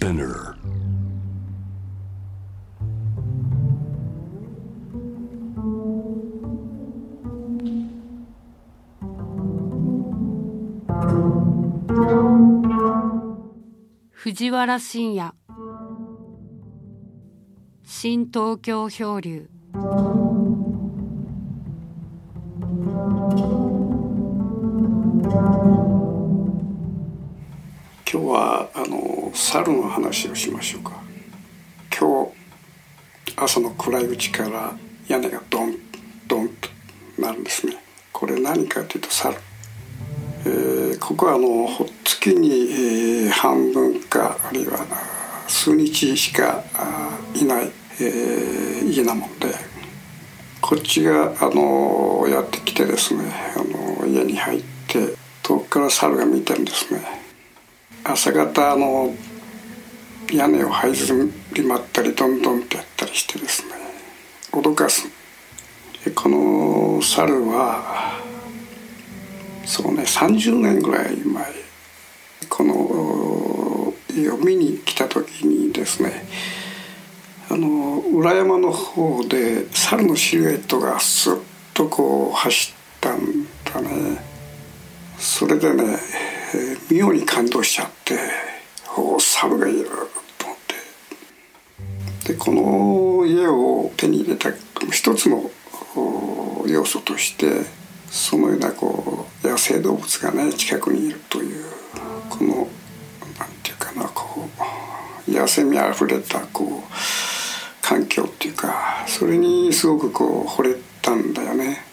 [0.00, 0.56] Spinner.
[14.10, 15.34] 藤原信也
[17.84, 19.50] 新東京漂流
[28.10, 30.92] 今日はあの猿の話をしましょうか。
[31.98, 32.32] 今日
[33.36, 34.74] 朝の暗いうちから
[35.08, 35.74] 屋根がドン
[36.26, 36.68] ドンと
[37.18, 37.76] なるんですね。
[38.12, 39.36] これ何かというと猿、
[40.44, 44.78] えー、ここはあのほっつきに、えー、半分かあるいは
[45.48, 46.62] 数日しか
[47.34, 49.48] いない、えー、家なもんで
[50.60, 53.24] こっちがあのやってきてですね
[53.56, 57.19] あの家に入って遠くから猿が見てるんですね。
[58.04, 59.14] 朝方の
[60.32, 63.74] 屋根を這いずりまったりどんどんってやったりしてですね。
[64.52, 65.08] 脅かす。
[66.14, 68.20] この猿は
[69.64, 71.44] そうね30年ぐらい前
[72.48, 76.26] この家を見に来た時にですね
[77.50, 81.40] あの裏山の方で猿のシルエットがスッ
[81.74, 84.24] とこう走ったんだね。
[85.18, 85.98] それでね
[86.54, 88.18] えー、妙に感動しちゃって
[88.96, 89.84] おお猿がいる
[90.38, 90.58] と思っ
[92.24, 94.50] てでこの家を手に入れた
[94.90, 95.50] 一つの
[96.66, 97.62] 要素として
[98.10, 101.64] そのようなこう野生動物がね近くにいるという
[102.28, 102.56] この
[103.38, 104.48] なんていうかなこ
[105.28, 106.92] う野生味あふれたこう
[107.82, 111.84] 環境っていうかそれにすごくこう惚れたんだよね。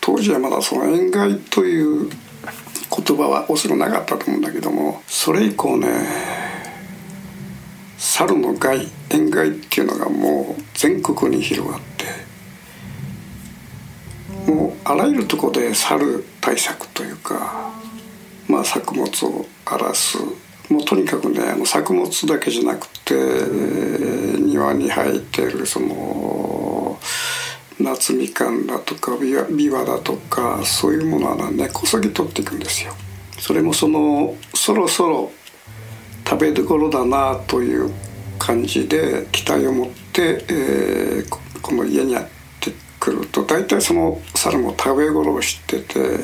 [0.00, 2.10] 当時はまだその塩害という
[2.96, 5.88] 言葉はおそらくなかったと思うんだけどもそれ以降ね
[7.98, 12.04] 猿の害塩害っていうのがもう全国に広がって
[14.50, 17.72] もうあらゆるとこで猿対策というか
[18.48, 20.18] まあ作物を荒らす。
[20.70, 23.14] もうとにかくねあの作物だけじゃなくて、
[24.38, 26.98] 庭に生えてるその
[27.80, 32.92] 夏みかんだとかビワビワだとかそういうものは根こそぎ取っていくんですよ。
[33.38, 35.32] それもそのそろそろ
[36.26, 37.90] 食べどころだなという
[38.38, 41.28] 感じで期待を持って、えー、
[41.60, 42.28] この家にやっ
[42.60, 46.18] てくると大体その猿も食べ頃を知ってて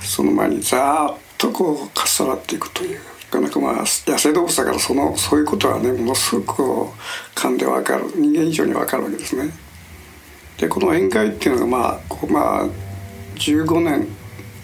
[0.00, 3.00] その前にザーッとこうかっさらっていくという。
[3.32, 9.50] なかなかまあ野生動物だからそのそういうことはねものすごくこう勘でわかる人間以上にわかるわけですね。
[10.62, 12.66] でこの宴会っていうのがまあここまあ
[13.34, 14.06] 15年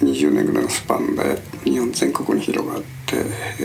[0.00, 3.64] 20年ぐらいのスパンで日本全国に広がって、え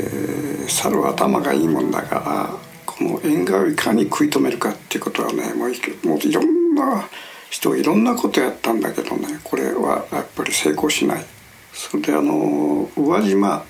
[0.65, 2.49] ー、猿は頭がいいもんだから
[2.87, 7.07] この宴会をいかに食い止めるかっていうことはねもうもういろんな
[7.51, 11.25] 人いろんなことやったんだけどねこれはやっぱり成功しない。
[11.71, 13.63] それであの宇和島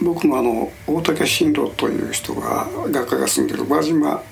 [0.00, 4.22] 僕のあの大竹新郎という人が画家が住んでる宇和島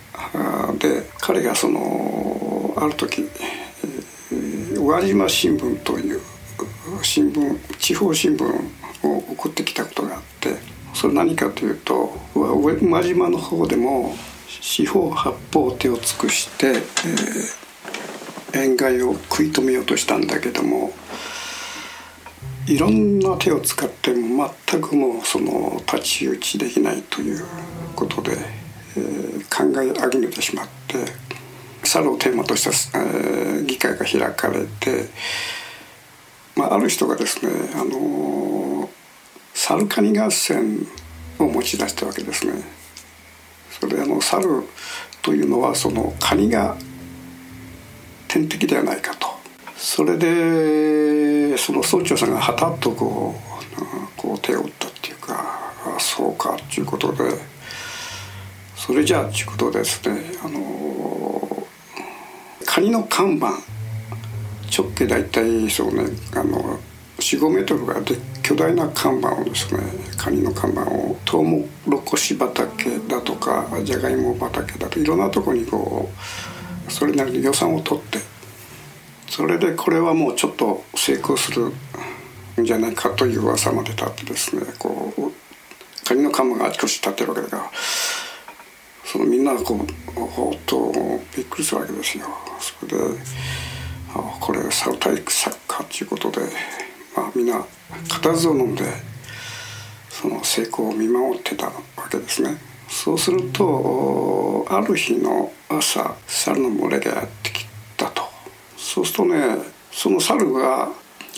[0.79, 3.29] で彼がそのある時
[4.75, 6.21] 宇和島新聞という
[7.03, 8.45] 新聞地方新聞
[9.03, 10.55] を送ってきたことがあって
[10.95, 14.15] それ何かというと宇和島の方でも
[14.49, 20.93] 四方八方手を尽くして、えー、塩害を食い止めようとしたんだけども
[22.67, 27.45] いろんな手を使って全くもうその太刀打ちできないという
[27.95, 28.37] ことで、
[29.51, 30.99] 考えあぎめてしまって
[31.85, 35.09] 猿をテーマとした、えー、議会が開かれて、
[36.57, 38.89] まあ、ある人がですねあの
[39.55, 40.87] 猿カニ合戦
[41.39, 42.53] を持ち出したわけですね。
[43.81, 44.63] それであの猿
[45.23, 46.77] というのはそのカニが
[48.29, 49.29] 天敵ではないかと
[49.77, 55.35] それでその総長さんがはたっとこうこう手を打ったっていうか
[55.97, 57.25] あそうかっていうことで
[58.87, 60.21] それじゃあっていうことですね。
[60.45, 61.67] あの
[62.65, 63.49] カニの看板
[64.71, 66.05] 直径大体そうね
[66.35, 66.79] あの
[67.19, 69.81] 45メートルぐらいで巨大な看板をですね
[70.17, 76.09] カニの看板をトウモロコシ畑だとかじゃがいも畑だといろんなとこにこ
[76.89, 78.21] うそれなりに予算を取って
[79.29, 81.73] それでこれはもうちょっと成功する
[82.63, 85.33] んじゃないかという噂まで立ってですねこう
[86.07, 87.71] カニの看板があちこち立ってるわけだから
[89.07, 90.93] そのみんながこうほっと
[91.37, 92.27] びっくりするわけですよ。
[92.59, 93.05] それで
[94.15, 96.41] あこれサウ体育サッカーということで、
[97.17, 97.65] まあ、みんな
[98.09, 98.85] 固唾を飲んで
[100.11, 101.73] その成功を見守ってたわ
[102.11, 102.57] けですね。
[102.89, 107.67] そうするとある日の朝猿の群れがやってき
[107.97, 108.23] たと
[108.77, 109.59] そうするとね
[109.93, 110.89] その猿が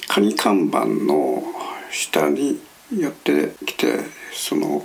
[0.08, 1.42] カニ看板の
[1.90, 2.60] 下に
[2.96, 4.00] 寄ってきて
[4.32, 4.84] その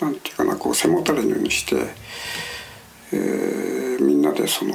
[0.00, 1.76] なんていうかなこう背もたれのようにして、
[3.12, 4.74] えー、みんなでその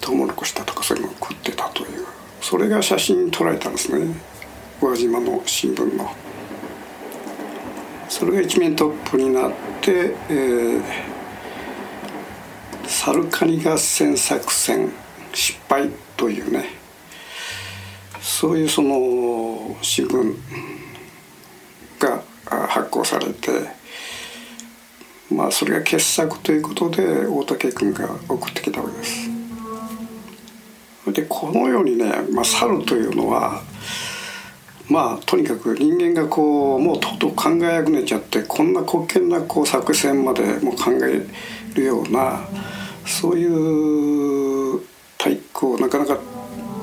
[0.00, 2.06] トウモロコシだとかそういうのを食ってたという
[2.40, 4.06] それが写真に撮られたんですね
[4.82, 6.10] 宇和島の新聞の。
[8.08, 10.82] それが一面トップになって、えー、
[12.86, 14.92] サルカニ合戦作戦
[15.32, 16.66] 失敗というね
[18.20, 20.36] そういうその新聞
[22.74, 23.50] 発行されて
[25.30, 29.30] まあそれが傑作ということで大竹君が送ってきたわけです。
[31.06, 33.62] でこのようにね、まあ、猿というのは
[34.88, 41.24] まあとにかく人間がこうもうとうとう考えあぐねちゃってこんな滑稽なこう作戦までもう考え
[41.74, 42.40] るような
[43.06, 44.80] そういう
[45.18, 46.18] 体育をなかなか、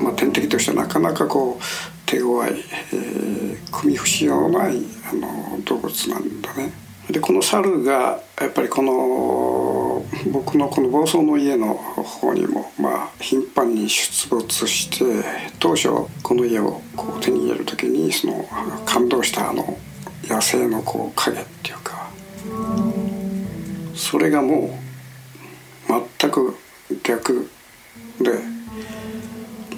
[0.00, 2.50] まあ、天敵としてはなかなかこう手強い、
[2.92, 6.70] えー、組み不しようないあの動物なんだね。
[7.10, 15.24] でこの猿がやっぱりこの僕のこの房総の家の方にもまあ頻繁に出没して
[15.58, 15.88] 当初
[16.22, 18.46] この家をこう手に入れる時にその
[18.84, 19.78] 感動したあの
[20.24, 22.10] 野生のこう影っていうか
[23.94, 24.78] それがも
[25.88, 26.56] う全く
[27.02, 27.50] 逆
[28.20, 28.30] で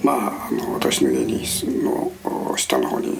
[0.05, 1.43] まああの私の家に
[1.83, 2.11] の
[2.55, 3.17] 下の方に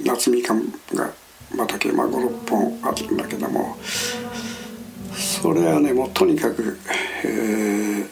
[0.00, 1.10] 夏みかんが
[1.58, 3.76] 畑まあ56本あるんだけども
[5.12, 6.78] それはねもうとにかく、
[7.24, 8.06] え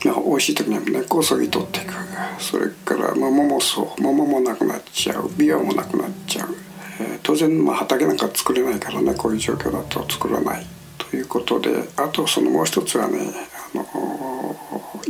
[0.00, 1.94] ー、美味しい時には根っこそぎ取っていく。
[2.40, 4.02] それからまあ桃もそう。
[4.02, 5.30] 桃もなくなっちゃう。
[5.36, 6.56] ビワもなくなっちゃう、
[7.00, 10.66] えー、当然、まあ、畑なんか作れないからねこういう状況だと作らない。
[10.98, 13.18] ということであとそのもう一つはね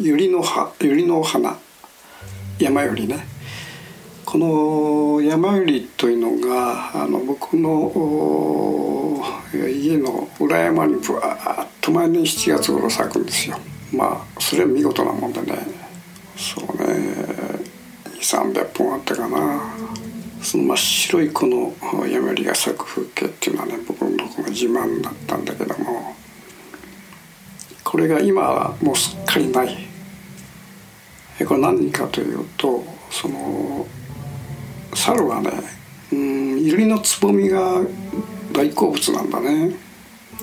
[0.02, 1.58] 百合の葉百合の花。
[2.58, 3.26] 山よりね。
[4.24, 13.58] この山百合というのがあの僕の家の裏山にぶわっと毎年7月頃咲くんですよ。
[13.92, 15.58] まあそれは見事なもんでね。
[16.34, 16.94] そうね。
[18.20, 19.60] 2300本あったかな。
[20.40, 21.74] その真っ白いこの
[22.06, 26.16] 山百合が咲く風景っていうのはね僕のところ自慢だったんだけども。
[27.84, 29.89] これが今はもうすっかりない。
[31.44, 33.86] これ何かというとその
[34.94, 35.50] 猿はね
[36.12, 37.80] うん百合のつぼみが
[38.52, 39.76] 大好物なんだね。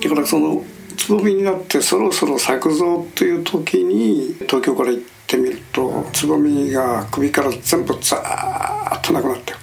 [0.02, 0.64] だからその
[0.96, 9.54] つぼみになってそろそろ咲くぞっていう時に東京から行ってみるとつぼみが首から全部ザーッとなくなって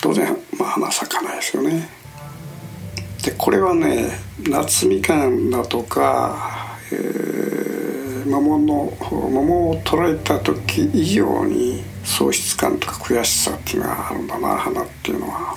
[0.00, 1.88] 当然、まあ、花咲かないですよね。
[3.24, 4.10] でこれはね
[4.48, 7.79] 夏みかんだとか、えー、
[8.30, 15.56] 桃の桃を捉えた時以上に喪失感とか悔しさっていうのがあるんだな花っていうのは。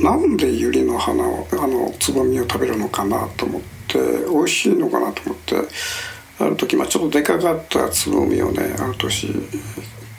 [0.00, 3.98] なんで百合の花をあのつぼみを食べるのかなと思って
[4.28, 5.56] 美味しいのかなと思って
[6.38, 9.28] ある時、まあ、ちょっとでかかったつぼみをねある年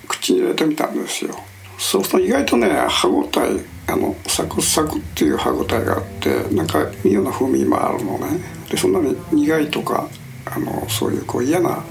[0.07, 1.35] 口に入れてみたんですよ
[1.77, 3.49] そうすると意外とね歯ごたえ
[3.87, 10.07] あのサクサクっていう歯ごたえがあってなんか妙な風味もあるのねでそんなに苦いとか
[10.53, 11.83] あのそういうこう嫌な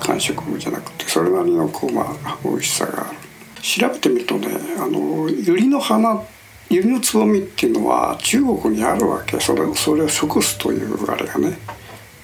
[0.00, 3.18] 感触じゃなくてそれなりのこう、まあ、美味しさがある。
[3.62, 6.22] 調べてみるとねあの百合の花
[6.70, 9.38] 百合のつぼみっていうのは中国にあるわけ。
[9.40, 11.58] それそれを食すというあれがね。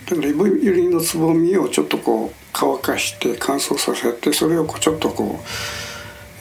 [0.08, 5.40] だから百合のつぼみをちょっとこう乾かして乾燥させてそれをこうちょっとこ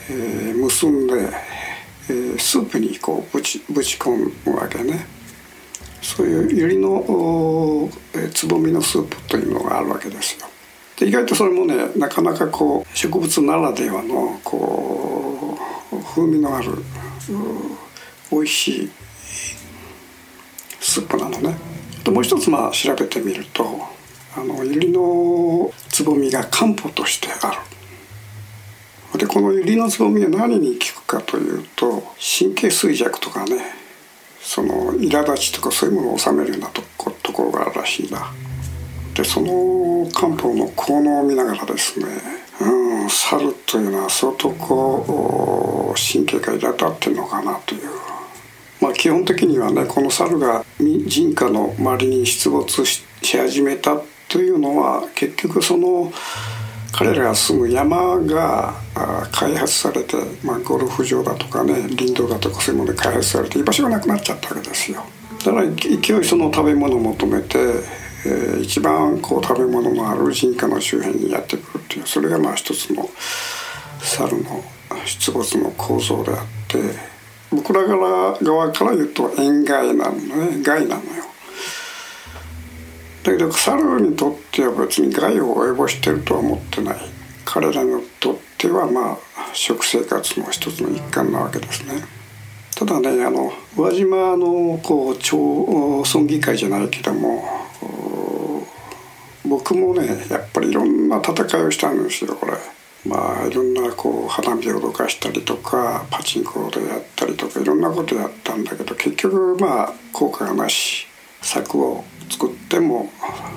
[0.10, 1.14] う、えー、結んで、
[2.10, 5.08] えー、スープにこうぶちぶち込むわけね。
[6.06, 10.48] そういう百合の、えー、つぼみのスープというのがあるわけですよ。
[10.98, 15.58] で意外とそれもねなかなかこう植物ならではのこ
[15.92, 16.74] う風味のある
[18.32, 18.92] 美味しい
[20.80, 21.58] スープなのね。
[22.04, 23.66] でもう一つまあ調べてみると
[24.38, 27.52] あの百合のつぼみが漢方としてあ
[29.12, 29.18] る。
[29.18, 32.04] でこの百合のつぼみは何に効くかというと
[32.40, 33.85] 神経衰弱とかね
[34.46, 38.32] その苛立ちとかそういうものを収めるようなとこところがあるらしいな。
[39.16, 42.06] でその漢方の効能を見ながらですね、
[42.62, 47.82] うん、猿というのは相当こう神経が苛立ってるのかなという。
[48.82, 56.12] まあ、基本的にはねこの猿が人家の周りに出没し始めたというのは結局その
[56.98, 58.74] 彼らが住む山が
[59.32, 65.04] 開発されて、まあ、ゴルフ場だとかね林道だとかそういうもので開発されて居場所がなくなっちゃったわけですよ。
[65.40, 67.58] だから勢いその食べ物を求めて、
[68.26, 73.10] えー、一番こう食べ物のある人家の周辺にやってくるっていうそれがまあ一つの
[74.00, 74.64] 猿の
[75.06, 76.38] 出没の構造であっ
[76.70, 76.80] て
[77.52, 80.64] 僕ら側から言うと塩害なのね。
[80.64, 81.25] 害なのよ。
[83.26, 86.98] だけど猿にとっては別に害を及ぼしてるとは思ってない。
[87.44, 89.18] 彼らにとってはまあ
[89.52, 92.04] 食生活の一つの一環なわけですね。
[92.76, 95.36] ただねあの宇和島のこう町
[96.06, 97.44] 村議会じゃないけども
[99.44, 102.54] 僕もねやっぱりいろんな戦いをしたんですよこれ。
[103.08, 111.08] まあいろんなこう花火をどかしたりとかパチンコでやったりとかいろんなことやったんだけど結局まあ効果がなし。
[111.46, 113.10] 策を作っても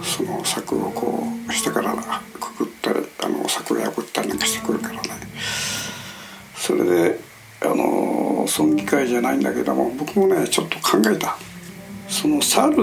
[0.03, 1.95] その柵をこう下から
[2.39, 5.01] くくったりあの柵を破ったりなんかしてくるからね
[6.55, 7.21] それで
[7.63, 11.37] あの村議会じゃないんだけども僕もねちょっと考えた
[12.09, 12.77] その猿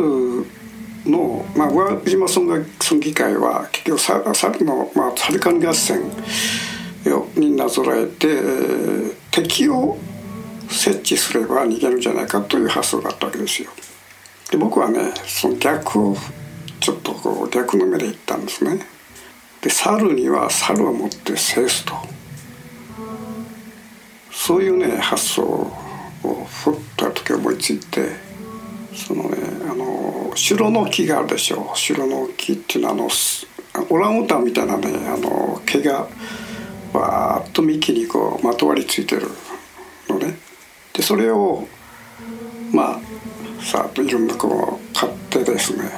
[1.06, 6.02] の、まあ、宇和島村村議会は結局猿の、まあ、猿管合戦
[7.36, 8.28] になぞらえて
[9.30, 9.98] 敵を
[10.68, 13.70] 設置すれば逃げるんじゃないかという発想だったわけですよ。
[14.52, 16.18] で僕はねその逆を
[16.80, 18.80] ちょっとこう逆の目で言ったんですね。
[19.62, 21.94] で猿には猿を持って制すと。
[24.32, 25.72] そういうね発想を
[26.46, 28.10] ふっとある時思いついて
[28.94, 29.38] そのね
[29.70, 31.78] あの城の木があるでしょう。
[31.78, 32.94] 城の木っていうのは
[33.74, 36.08] あのオランウータンみたいなねあの毛が
[36.94, 39.28] わーっと幹にこうまとわりついてる
[40.08, 40.38] のね。
[40.94, 41.68] でそれを
[42.72, 43.00] まあ
[43.66, 45.90] さあいろんなこう買ってですね。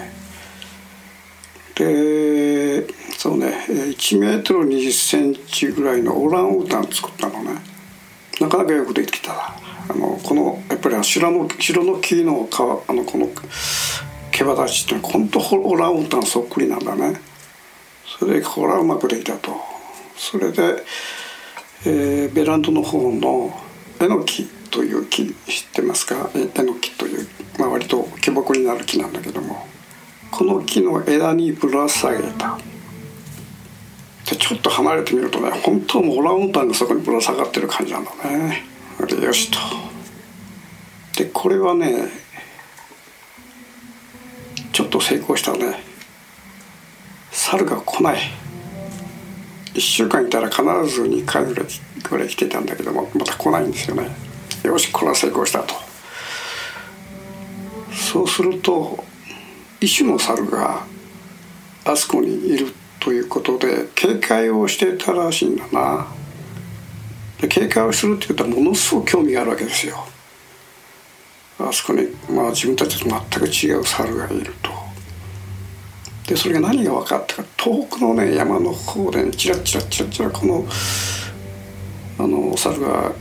[1.75, 7.59] でそうね1メートル20センチぐらいのオランウータン作ったのね。
[8.39, 9.53] なかなかよくできた。
[9.89, 12.55] あのこのやっぱり白の白の木の皮
[12.89, 13.29] あのこの
[14.31, 17.19] 毛羽立ちって本当オランウータンそっくりなんだね。
[18.17, 19.51] それでこれはうまくできたと。
[20.15, 20.83] それで、
[21.85, 23.53] えー、ベランダの方の
[23.99, 26.29] えのきという木知ってますか？
[26.35, 27.27] えのきという
[27.59, 29.65] まあ、割と巨木になる木なんだけども。
[30.29, 32.59] この木の枝にぶら下げた。
[34.29, 38.63] でちょっと離れてみるとね本当もオランウータンがそこにぶら下がってる感じなんだね。
[39.07, 39.57] でよしと。
[41.17, 42.09] でこれはね
[44.73, 45.81] ちょっと成功したね。
[47.31, 48.19] 猿が来ない。
[49.73, 50.61] 1週間いたら必
[50.93, 51.67] ず2回ぐらい
[52.09, 54.26] ぐらい来てたんだけどもまた来ないんですよね。
[54.67, 55.73] よしこれは成功したと。
[57.91, 59.03] そうすると
[59.79, 60.85] 一種の猿が
[61.85, 66.07] あそこにいるということで警戒をしてたらしいんだな。
[67.39, 70.05] で警戒をするっていうとものすごく興味があるわけですよ。
[71.59, 74.71] あそこに、まあ、自分たちと全く違う猿がいると。
[76.27, 77.43] でそれが何が分かったか。
[77.57, 80.65] 遠くのね山の方で、ね、チラチラチラチラこの
[82.19, 83.11] あの猿が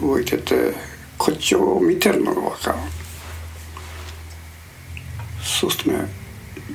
[0.00, 0.74] 動いてて
[1.20, 2.78] こっちを見てるのが分かる。
[5.42, 6.08] そうするとね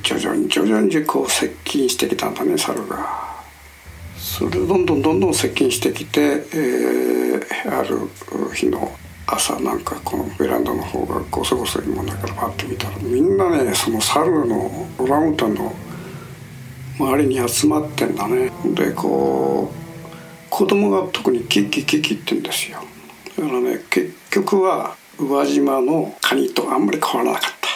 [0.04, 3.26] 徐々に徐々にこう接近してきたんだね猿が。
[4.16, 8.08] それでどんどんどんどん接近してきて、えー、ある
[8.54, 8.92] 日の
[9.26, 15.74] 朝なんかこのベランダの方がゴソゴソいるもんだからパッて見たらみんなねその猿のオランウータンの
[17.00, 18.52] 周りに集まってんだね。
[18.64, 19.76] でこう
[20.48, 22.78] 子供が特にキッキキキって言うんですよ。
[23.36, 27.66] だからね結局は宇和島のカニとあんまり変わらなかった。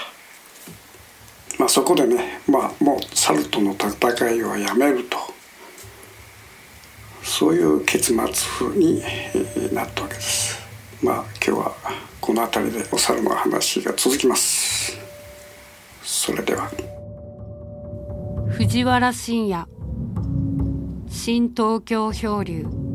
[1.59, 5.19] まあ、そこでね、まあ、もう猿との戦いはやめると。
[7.23, 9.03] そういう結末に
[9.73, 10.59] なったわけです。
[11.03, 11.75] まあ今日は
[12.21, 14.99] この辺りでお猿の話が続きます。
[16.03, 16.71] それでは。
[18.51, 19.67] 藤原信也。
[21.09, 22.90] 新東京漂流。